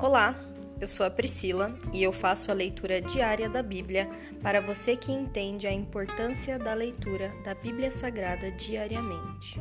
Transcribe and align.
Olá, 0.00 0.32
eu 0.80 0.86
sou 0.86 1.04
a 1.04 1.10
Priscila 1.10 1.76
e 1.92 2.04
eu 2.04 2.12
faço 2.12 2.52
a 2.52 2.54
leitura 2.54 3.00
diária 3.00 3.50
da 3.50 3.64
Bíblia 3.64 4.08
para 4.40 4.60
você 4.60 4.96
que 4.96 5.10
entende 5.10 5.66
a 5.66 5.72
importância 5.72 6.56
da 6.56 6.72
leitura 6.72 7.32
da 7.42 7.52
Bíblia 7.52 7.90
Sagrada 7.90 8.48
diariamente. 8.52 9.60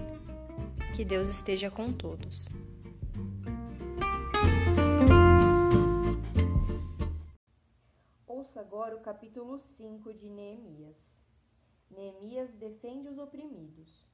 Que 0.95 1.03
Deus 1.03 1.27
esteja 1.27 1.71
com 1.71 1.91
todos. 1.91 2.47
Ouça 8.27 8.59
agora 8.59 8.95
o 8.95 9.01
capítulo 9.01 9.57
5 9.57 10.13
de 10.13 10.29
Neemias. 10.29 10.97
Neemias 11.89 12.53
defende 12.53 13.07
os 13.09 13.17
oprimidos. 13.17 14.06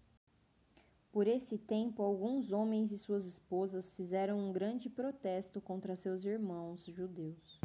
Por 1.13 1.27
esse 1.27 1.59
tempo, 1.59 2.01
alguns 2.01 2.51
homens 2.51 2.91
e 2.91 2.97
suas 2.97 3.23
esposas 3.23 3.93
fizeram 3.93 4.39
um 4.39 4.51
grande 4.51 4.89
protesto 4.89 5.61
contra 5.61 5.95
seus 5.95 6.25
irmãos 6.25 6.83
judeus. 6.87 7.61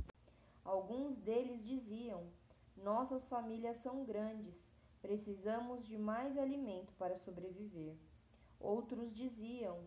Alguns 0.62 1.16
deles 1.20 1.64
diziam: 1.64 2.24
Nossas 2.76 3.26
famílias 3.26 3.78
são 3.78 4.04
grandes, 4.04 4.54
precisamos 5.00 5.82
de 5.86 5.96
mais 5.96 6.36
alimento 6.36 6.92
para 6.98 7.16
sobreviver. 7.16 7.96
Outros 8.60 9.14
diziam: 9.14 9.78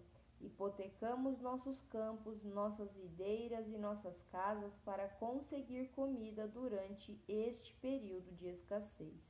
Hipotecamos 0.42 1.40
nossos 1.40 1.80
campos, 1.84 2.44
nossas 2.44 2.92
videiras 2.96 3.68
e 3.68 3.78
nossas 3.78 4.20
casas 4.32 4.74
para 4.84 5.08
conseguir 5.08 5.90
comida 5.90 6.48
durante 6.48 7.16
este 7.28 7.76
período 7.76 8.36
de 8.38 8.48
escassez. 8.48 9.22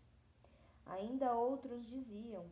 Ainda 0.86 1.36
outros 1.36 1.86
diziam: 1.86 2.46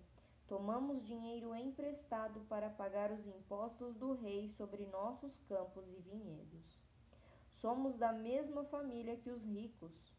Tomamos 0.50 1.06
dinheiro 1.06 1.54
emprestado 1.54 2.40
para 2.50 2.72
pagar 2.72 3.12
os 3.12 3.28
impostos 3.28 3.96
do 3.96 4.14
rei 4.14 4.50
sobre 4.50 4.84
nossos 4.88 5.40
campos 5.42 5.88
e 5.88 6.02
vinhedos. 6.02 6.82
Somos 7.62 7.96
da 7.96 8.12
mesma 8.12 8.64
família 8.64 9.16
que 9.16 9.30
os 9.30 9.44
ricos, 9.44 10.12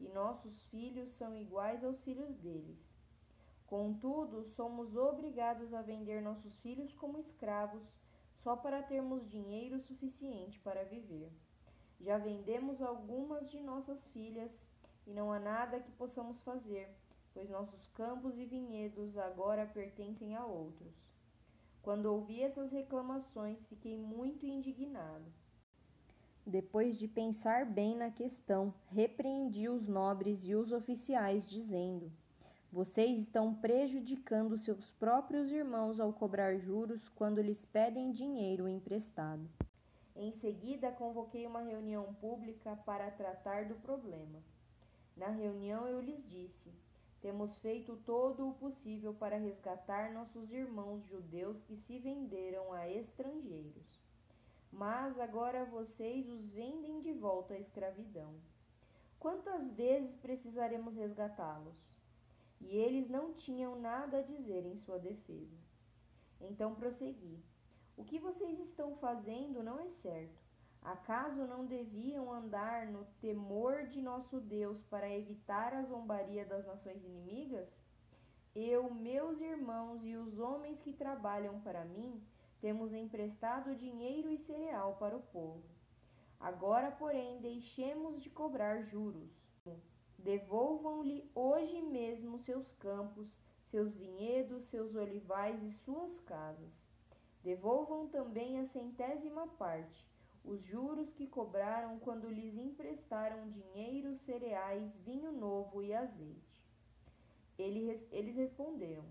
e 0.00 0.08
nossos 0.08 0.60
filhos 0.64 1.12
são 1.12 1.36
iguais 1.36 1.84
aos 1.84 2.02
filhos 2.02 2.36
deles. 2.38 2.84
Contudo, 3.64 4.44
somos 4.56 4.96
obrigados 4.96 5.72
a 5.72 5.82
vender 5.82 6.20
nossos 6.20 6.58
filhos 6.58 6.92
como 6.92 7.20
escravos 7.20 7.84
só 8.42 8.56
para 8.56 8.82
termos 8.82 9.30
dinheiro 9.30 9.78
suficiente 9.78 10.58
para 10.58 10.82
viver. 10.82 11.30
Já 12.00 12.18
vendemos 12.18 12.82
algumas 12.82 13.48
de 13.48 13.60
nossas 13.60 14.04
filhas 14.08 14.50
e 15.06 15.12
não 15.12 15.32
há 15.32 15.38
nada 15.38 15.78
que 15.78 15.92
possamos 15.92 16.42
fazer 16.42 16.92
pois 17.36 17.50
nossos 17.50 17.86
campos 17.88 18.38
e 18.38 18.46
vinhedos 18.46 19.14
agora 19.18 19.66
pertencem 19.66 20.34
a 20.34 20.46
outros. 20.46 20.94
Quando 21.82 22.06
ouvi 22.06 22.40
essas 22.40 22.72
reclamações, 22.72 23.62
fiquei 23.66 23.98
muito 23.98 24.46
indignado. 24.46 25.30
Depois 26.46 26.96
de 26.96 27.06
pensar 27.06 27.66
bem 27.66 27.94
na 27.94 28.10
questão, 28.10 28.72
repreendi 28.86 29.68
os 29.68 29.86
nobres 29.86 30.46
e 30.46 30.54
os 30.54 30.72
oficiais, 30.72 31.46
dizendo: 31.46 32.10
Vocês 32.72 33.18
estão 33.18 33.54
prejudicando 33.54 34.56
seus 34.56 34.90
próprios 34.92 35.52
irmãos 35.52 36.00
ao 36.00 36.14
cobrar 36.14 36.56
juros 36.56 37.06
quando 37.10 37.42
lhes 37.42 37.66
pedem 37.66 38.12
dinheiro 38.12 38.66
emprestado. 38.66 39.46
Em 40.14 40.32
seguida, 40.32 40.90
convoquei 40.90 41.46
uma 41.46 41.60
reunião 41.60 42.14
pública 42.14 42.76
para 42.86 43.10
tratar 43.10 43.66
do 43.66 43.74
problema. 43.74 44.38
Na 45.14 45.28
reunião, 45.28 45.86
eu 45.86 46.00
lhes 46.00 46.26
disse: 46.30 46.85
temos 47.20 47.56
feito 47.58 47.96
todo 48.04 48.48
o 48.48 48.54
possível 48.54 49.14
para 49.14 49.36
resgatar 49.36 50.12
nossos 50.12 50.50
irmãos 50.50 51.04
judeus 51.06 51.60
que 51.62 51.76
se 51.76 51.98
venderam 51.98 52.72
a 52.72 52.88
estrangeiros. 52.88 54.00
Mas 54.72 55.18
agora 55.18 55.64
vocês 55.64 56.28
os 56.28 56.44
vendem 56.50 57.00
de 57.00 57.12
volta 57.12 57.54
à 57.54 57.58
escravidão. 57.58 58.34
Quantas 59.18 59.72
vezes 59.72 60.14
precisaremos 60.16 60.94
resgatá-los? 60.94 61.74
E 62.60 62.76
eles 62.76 63.08
não 63.08 63.32
tinham 63.34 63.80
nada 63.80 64.18
a 64.18 64.22
dizer 64.22 64.64
em 64.64 64.78
sua 64.80 64.98
defesa. 64.98 65.56
Então 66.40 66.74
prossegui: 66.74 67.42
O 67.96 68.04
que 68.04 68.18
vocês 68.18 68.58
estão 68.60 68.96
fazendo 68.96 69.62
não 69.62 69.80
é 69.80 69.88
certo. 70.02 70.45
Acaso 70.86 71.48
não 71.48 71.66
deviam 71.66 72.32
andar 72.32 72.86
no 72.86 73.04
temor 73.20 73.88
de 73.88 74.00
nosso 74.00 74.40
Deus 74.40 74.80
para 74.84 75.12
evitar 75.12 75.74
a 75.74 75.82
zombaria 75.82 76.44
das 76.44 76.64
nações 76.64 77.04
inimigas? 77.04 77.68
Eu, 78.54 78.88
meus 78.94 79.40
irmãos 79.40 80.04
e 80.04 80.14
os 80.14 80.38
homens 80.38 80.78
que 80.78 80.92
trabalham 80.92 81.60
para 81.62 81.84
mim, 81.84 82.22
temos 82.60 82.92
emprestado 82.92 83.74
dinheiro 83.74 84.30
e 84.30 84.38
cereal 84.38 84.94
para 84.94 85.16
o 85.16 85.22
povo. 85.22 85.64
Agora, 86.38 86.92
porém, 86.92 87.40
deixemos 87.40 88.22
de 88.22 88.30
cobrar 88.30 88.82
juros. 88.82 89.28
Devolvam-lhe 90.16 91.28
hoje 91.34 91.82
mesmo 91.82 92.38
seus 92.38 92.70
campos, 92.74 93.26
seus 93.72 93.92
vinhedos, 93.96 94.64
seus 94.66 94.94
olivais 94.94 95.60
e 95.64 95.72
suas 95.72 96.20
casas. 96.20 96.70
Devolvam 97.42 98.06
também 98.06 98.60
a 98.60 98.66
centésima 98.68 99.48
parte 99.58 100.06
os 100.46 100.64
juros 100.64 101.12
que 101.14 101.26
cobraram 101.26 101.98
quando 101.98 102.28
lhes 102.28 102.56
emprestaram 102.56 103.50
dinheiro, 103.50 104.16
cereais, 104.24 104.94
vinho 105.04 105.32
novo 105.32 105.82
e 105.82 105.92
azeite. 105.92 106.64
Eles 107.58 108.36
responderam: 108.36 109.04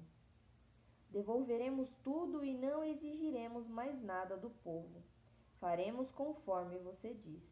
Devolveremos 1.10 1.90
tudo 2.04 2.44
e 2.44 2.54
não 2.54 2.84
exigiremos 2.84 3.68
mais 3.68 4.02
nada 4.02 4.38
do 4.38 4.50
povo. 4.50 5.04
Faremos 5.60 6.10
conforme 6.12 6.78
você 6.80 7.14
diz. 7.14 7.44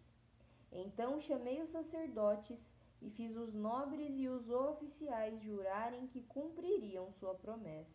Então 0.71 1.21
chamei 1.21 1.61
os 1.61 1.71
sacerdotes 1.71 2.57
e 3.01 3.09
fiz 3.11 3.35
os 3.35 3.53
nobres 3.53 4.11
e 4.15 4.27
os 4.29 4.50
oficiais 4.50 5.41
jurarem 5.41 6.07
que 6.07 6.21
cumpririam 6.23 7.11
sua 7.13 7.35
promessa. 7.35 7.91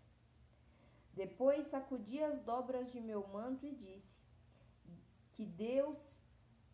Depois 1.14 1.66
sacudi 1.68 2.22
as 2.22 2.40
dobras 2.42 2.90
de 2.92 3.00
meu 3.00 3.26
manto 3.28 3.66
e 3.66 3.74
disse: 3.74 4.07
que 5.38 5.46
Deus 5.46 5.96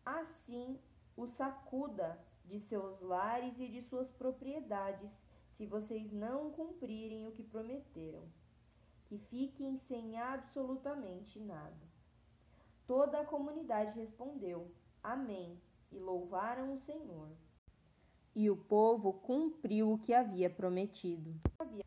assim 0.03 0.79
o 1.15 1.27
sacuda 1.27 2.19
de 2.45 2.59
seus 2.61 2.99
lares 2.99 3.59
e 3.59 3.67
de 3.67 3.83
suas 3.83 4.11
propriedades, 4.13 5.11
se 5.55 5.67
vocês 5.67 6.11
não 6.11 6.49
cumprirem 6.49 7.27
o 7.27 7.31
que 7.31 7.43
prometeram. 7.43 8.23
Que 9.05 9.19
fiquem 9.19 9.77
sem 9.87 10.19
absolutamente 10.19 11.39
nada. 11.39 11.85
Toda 12.87 13.19
a 13.19 13.25
comunidade 13.25 13.99
respondeu: 13.99 14.71
Amém, 15.03 15.61
e 15.91 15.99
louvaram 15.99 16.73
o 16.73 16.79
Senhor. 16.79 17.29
E 18.35 18.49
o 18.49 18.57
povo 18.57 19.13
cumpriu 19.13 19.93
o 19.93 19.99
que 19.99 20.11
havia 20.11 20.49
prometido. 20.49 21.35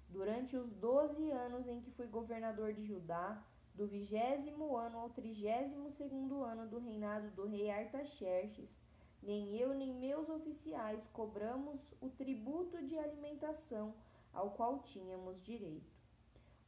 Durante 0.08 0.56
os 0.56 0.72
doze 0.74 1.28
anos 1.32 1.66
em 1.66 1.80
que 1.80 1.90
fui 1.90 2.06
governador 2.06 2.72
de 2.72 2.86
Judá, 2.86 3.44
do 3.78 3.86
vigésimo 3.86 4.76
ano 4.76 4.98
ao 4.98 5.10
trigésimo 5.10 5.92
segundo 5.92 6.42
ano 6.42 6.66
do 6.66 6.80
reinado 6.80 7.30
do 7.30 7.46
rei 7.46 7.70
Artaxerxes, 7.70 8.68
nem 9.22 9.56
eu 9.56 9.72
nem 9.72 9.94
meus 9.94 10.28
oficiais 10.28 11.00
cobramos 11.12 11.80
o 12.00 12.08
tributo 12.10 12.84
de 12.84 12.98
alimentação 12.98 13.94
ao 14.32 14.50
qual 14.50 14.80
tínhamos 14.80 15.40
direito. 15.44 15.96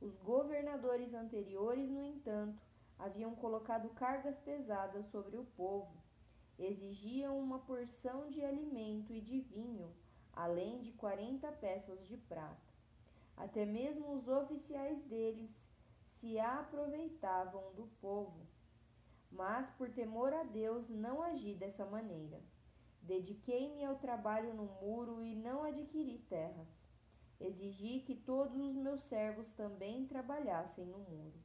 Os 0.01 0.17
governadores 0.19 1.13
anteriores, 1.13 1.91
no 1.91 2.05
entanto, 2.05 2.63
haviam 2.97 3.35
colocado 3.35 3.89
cargas 3.91 4.39
pesadas 4.39 5.05
sobre 5.07 5.37
o 5.37 5.45
povo. 5.57 5.93
Exigiam 6.57 7.37
uma 7.41 7.59
porção 7.59 8.31
de 8.31 8.41
alimento 8.45 9.13
e 9.13 9.21
de 9.21 9.41
vinho, 9.41 9.93
além 10.33 10.81
de 10.81 10.93
quarenta 10.93 11.51
peças 11.51 12.07
de 12.07 12.17
prata. 12.17 12.71
Até 13.37 13.67
mesmo 13.67 14.13
os 14.13 14.29
oficiais 14.29 15.03
deles 15.07 15.51
se 16.21 16.39
aproveitavam 16.39 17.73
do 17.75 17.87
povo. 18.01 18.47
Mas, 19.31 19.71
por 19.71 19.91
temor 19.91 20.33
a 20.35 20.43
Deus, 20.43 20.89
não 20.89 21.23
agi 21.23 21.55
dessa 21.55 21.87
maneira. 21.87 22.41
Dediquei-me 23.03 23.85
ao 23.85 23.97
trabalho 23.97 24.53
no 24.55 24.65
muro 24.65 25.23
e 25.23 25.35
não 25.35 25.65
adquiri 25.65 26.19
terras. 26.29 26.69
Exigi 27.41 28.01
que 28.01 28.15
todos 28.15 28.55
os 28.55 28.75
meus 28.75 29.01
servos 29.05 29.49
também 29.53 30.07
trabalhassem 30.07 30.85
no 30.85 30.99
muro. 30.99 31.41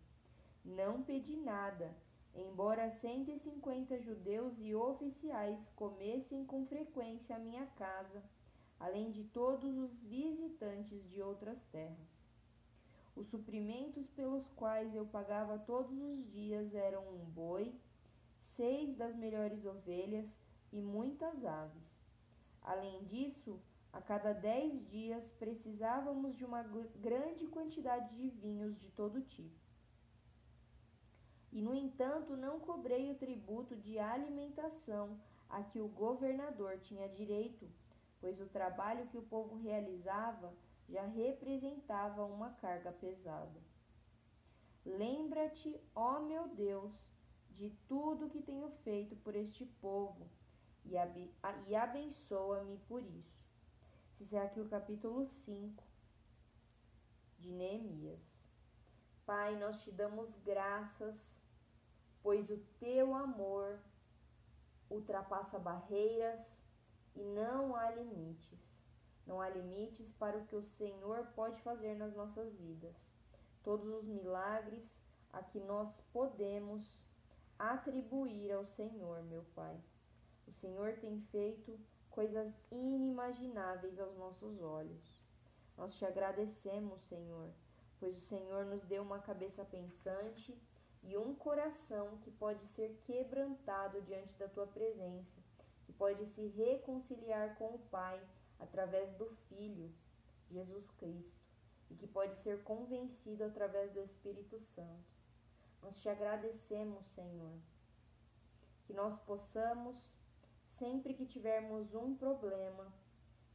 Não 0.66 1.04
pedi 1.04 1.38
nada, 1.38 1.96
embora 2.34 2.92
cento 3.00 3.32
e 3.32 3.40
cinquenta 3.40 3.98
judeus 4.02 4.60
e 4.60 4.76
oficiais 4.76 5.58
comessem 5.76 6.46
com 6.46 6.66
frequência 6.66 7.36
a 7.36 7.40
minha 7.40 7.66
casa, 7.68 8.22
além 8.78 9.12
de 9.12 9.24
todos 9.26 9.78
os 9.78 9.94
visitantes 10.02 11.08
de 11.10 11.22
outras 11.22 11.64
terras. 11.72 12.15
Os 13.16 13.28
suprimentos 13.30 14.06
pelos 14.12 14.46
quais 14.56 14.94
eu 14.94 15.06
pagava 15.06 15.58
todos 15.60 15.98
os 15.98 16.32
dias 16.32 16.74
eram 16.74 17.02
um 17.08 17.24
boi, 17.26 17.74
seis 18.58 18.96
das 18.98 19.16
melhores 19.16 19.66
ovelhas 19.66 20.26
e 20.74 20.82
muitas 20.82 21.46
aves. 21.46 21.84
Além 22.62 23.04
disso, 23.06 23.60
a 23.94 24.02
cada 24.02 24.34
dez 24.34 24.86
dias 24.90 25.24
precisávamos 25.40 26.36
de 26.36 26.44
uma 26.44 26.64
grande 27.02 27.48
quantidade 27.48 28.14
de 28.16 28.28
vinhos 28.30 28.78
de 28.82 28.90
todo 28.92 29.22
tipo. 29.22 29.56
E, 31.54 31.62
no 31.62 31.74
entanto, 31.74 32.36
não 32.36 32.60
cobrei 32.60 33.10
o 33.10 33.16
tributo 33.16 33.78
de 33.78 33.98
alimentação 33.98 35.18
a 35.50 35.64
que 35.64 35.80
o 35.80 35.88
governador 35.88 36.78
tinha 36.80 37.08
direito, 37.08 37.66
pois 38.20 38.42
o 38.42 38.48
trabalho 38.48 39.08
que 39.08 39.18
o 39.18 39.22
povo 39.22 39.56
realizava 39.56 40.52
já 40.88 41.06
representava 41.06 42.24
uma 42.26 42.52
carga 42.52 42.92
pesada. 42.92 43.60
Lembra-te, 44.86 45.80
ó 45.96 46.20
meu 46.20 46.48
Deus, 46.50 46.94
de 47.52 47.70
tudo 47.88 48.30
que 48.30 48.42
tenho 48.42 48.70
feito 48.84 49.16
por 49.18 49.36
este 49.36 49.66
povo 49.82 50.30
e, 50.86 50.96
abençoa-me 51.76 52.78
por 52.88 53.04
isso. 53.04 53.44
Esse 54.22 54.36
é 54.36 54.42
aqui 54.42 54.60
o 54.60 54.70
capítulo 54.70 55.26
5 55.46 55.84
de 57.40 57.52
Neemias. 57.52 58.20
Pai, 59.26 59.58
nós 59.58 59.82
te 59.82 59.92
damos 59.92 60.30
graças, 60.44 61.16
pois 62.22 62.50
o 62.50 62.58
teu 62.80 63.16
amor 63.16 63.80
ultrapassa 64.90 65.58
barreiras 65.58 66.40
e 67.16 67.24
não 67.24 67.76
há 67.76 67.90
limites. 67.90 68.60
Não 69.26 69.42
há 69.42 69.50
limites 69.50 70.12
para 70.14 70.38
o 70.38 70.46
que 70.46 70.56
o 70.56 70.64
Senhor 70.64 71.26
pode 71.36 71.60
fazer 71.62 71.96
nas 71.96 72.14
nossas 72.16 72.54
vidas. 72.56 72.96
Todos 73.64 73.88
os 73.88 74.06
milagres 74.06 74.84
a 75.34 75.42
que 75.42 75.60
nós 75.60 76.00
podemos 76.14 77.00
atribuir 77.58 78.52
ao 78.52 78.66
Senhor, 78.66 79.24
meu 79.24 79.44
Pai. 79.56 79.76
O 80.48 80.52
Senhor 80.52 80.94
tem 80.98 81.20
feito 81.32 81.80
coisas 82.10 82.54
inimagináveis 82.72 84.00
aos 84.00 84.16
nossos 84.16 84.62
olhos. 84.62 85.22
Nós 85.78 85.96
te 85.96 86.06
agradecemos, 86.06 87.02
Senhor, 87.10 87.50
pois 88.00 88.16
o 88.18 88.22
Senhor 88.22 88.66
nos 88.66 88.84
deu 88.86 89.02
uma 89.04 89.20
cabeça 89.20 89.66
pensante 89.66 90.58
e 91.04 91.18
um 91.18 91.36
coração 91.36 92.18
que 92.24 92.32
pode 92.32 92.66
ser 92.70 92.98
quebrantado 93.06 94.02
diante 94.04 94.34
da 94.38 94.48
tua 94.48 94.68
presença, 94.68 95.42
que 95.86 95.94
pode 95.94 96.26
se 96.28 96.48
reconciliar 96.48 97.56
com 97.58 97.76
o 97.76 97.80
Pai 97.92 98.22
através 98.60 99.14
do 99.16 99.26
Filho, 99.48 99.92
Jesus 100.50 100.90
Cristo, 100.92 101.46
e 101.90 101.96
que 101.96 102.08
pode 102.08 102.36
ser 102.42 102.64
convencido 102.64 103.44
através 103.44 103.92
do 103.94 104.02
Espírito 104.02 104.60
Santo. 104.60 105.16
Nós 105.82 105.98
te 106.02 106.10
agradecemos, 106.10 107.06
Senhor, 107.14 107.54
que 108.86 108.94
nós 108.94 109.20
possamos, 109.22 109.96
sempre 110.80 111.14
que 111.14 111.26
tivermos 111.26 111.94
um 111.94 112.16
problema, 112.16 112.92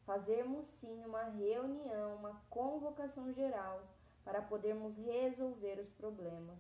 fazermos 0.05 0.67
sim 0.81 1.05
uma 1.05 1.25
reunião, 1.25 2.17
uma 2.17 2.41
convocação 2.49 3.33
geral 3.33 3.89
para 4.25 4.43
podermos 4.43 4.97
resolver 4.97 5.81
os 5.81 5.91
problemas. 5.93 6.59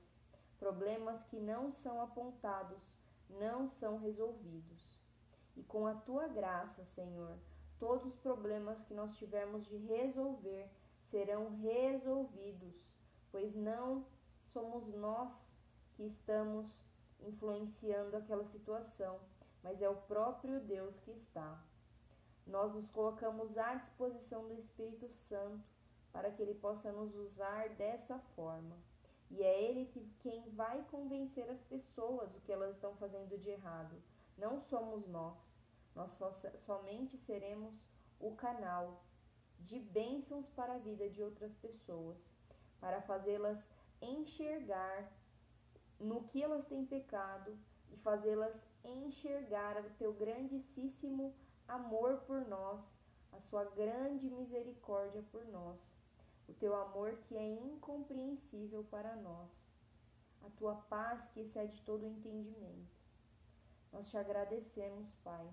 Problemas 0.58 1.22
que 1.24 1.38
não 1.38 1.72
são 1.72 2.02
apontados, 2.02 2.80
não 3.28 3.68
são 3.68 3.98
resolvidos. 3.98 5.00
E 5.56 5.62
com 5.62 5.86
a 5.86 5.94
tua 5.94 6.28
graça, 6.28 6.84
Senhor, 6.94 7.38
todos 7.80 8.04
os 8.04 8.20
problemas 8.20 8.78
que 8.82 8.94
nós 8.94 9.16
tivermos 9.16 9.66
de 9.66 9.76
resolver 9.78 10.68
serão 11.10 11.56
resolvidos, 11.56 12.74
pois 13.32 13.56
não 13.56 14.04
somos 14.52 14.86
nós 14.94 15.32
que 15.96 16.04
estamos 16.04 16.66
influenciando 17.20 18.16
aquela 18.16 18.44
situação, 18.44 19.18
mas 19.62 19.80
é 19.82 19.88
o 19.88 19.96
próprio 20.02 20.60
Deus 20.60 20.94
que 21.00 21.10
está. 21.10 21.58
Nós 22.46 22.72
nos 22.74 22.88
colocamos 22.90 23.56
à 23.56 23.74
disposição 23.74 24.46
do 24.46 24.54
Espírito 24.54 25.08
Santo 25.28 25.64
para 26.12 26.30
que 26.30 26.42
ele 26.42 26.54
possa 26.54 26.92
nos 26.92 27.14
usar 27.14 27.68
dessa 27.70 28.18
forma. 28.34 28.76
E 29.30 29.42
é 29.42 29.62
ele 29.62 29.86
que, 29.86 30.00
quem 30.20 30.50
vai 30.50 30.84
convencer 30.90 31.48
as 31.48 31.60
pessoas 31.62 32.34
o 32.34 32.40
que 32.40 32.52
elas 32.52 32.74
estão 32.74 32.94
fazendo 32.96 33.38
de 33.38 33.50
errado. 33.50 33.94
Não 34.36 34.60
somos 34.62 35.06
nós. 35.06 35.36
Nós 35.94 36.10
só, 36.18 36.32
somente 36.64 37.16
seremos 37.18 37.74
o 38.18 38.34
canal 38.34 39.02
de 39.60 39.78
bênçãos 39.78 40.48
para 40.50 40.74
a 40.74 40.78
vida 40.78 41.08
de 41.08 41.22
outras 41.22 41.52
pessoas, 41.56 42.16
para 42.80 43.02
fazê-las 43.02 43.58
enxergar 44.00 45.10
no 45.98 46.24
que 46.24 46.42
elas 46.42 46.66
têm 46.66 46.86
pecado 46.86 47.56
e 47.90 47.96
fazê-las 47.98 48.56
enxergar 48.84 49.78
o 49.84 49.90
teu 49.98 50.12
grandíssimo 50.14 51.34
amor 51.68 52.18
por 52.26 52.40
nós, 52.46 52.80
a 53.32 53.40
sua 53.42 53.64
grande 53.64 54.28
misericórdia 54.28 55.22
por 55.30 55.44
nós, 55.46 55.78
o 56.48 56.54
teu 56.54 56.74
amor 56.74 57.16
que 57.28 57.36
é 57.36 57.46
incompreensível 57.46 58.84
para 58.90 59.14
nós, 59.16 59.50
a 60.42 60.50
tua 60.50 60.74
paz 60.74 61.28
que 61.32 61.40
excede 61.40 61.80
todo 61.82 62.02
o 62.02 62.08
entendimento. 62.08 62.98
Nós 63.92 64.08
te 64.08 64.16
agradecemos, 64.16 65.08
Pai. 65.22 65.46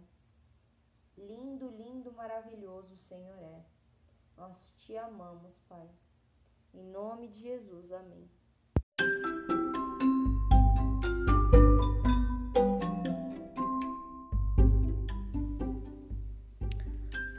Lindo, 1.18 1.68
lindo, 1.70 2.14
maravilhoso 2.14 2.94
o 2.94 2.98
Senhor 2.98 3.38
é. 3.40 3.66
Nós 4.38 4.56
te 4.78 4.96
amamos, 4.96 5.58
Pai. 5.68 5.90
Em 6.74 6.84
nome 6.92 7.28
de 7.28 7.42
Jesus, 7.42 7.92
amém. 7.92 8.30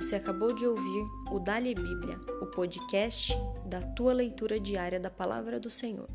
Você 0.01 0.17
acabou 0.17 0.53
de 0.53 0.67
ouvir 0.67 1.05
o 1.31 1.39
Dali 1.39 1.75
Bíblia, 1.75 2.19
o 2.43 2.47
podcast 2.47 3.33
da 3.65 3.81
tua 3.95 4.13
leitura 4.13 4.59
diária 4.59 4.99
da 4.99 5.11
palavra 5.11 5.61
do 5.61 5.71
Senhor. 5.71 6.09